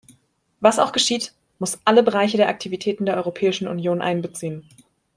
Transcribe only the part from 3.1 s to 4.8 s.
Europäischen Union einbeziehen.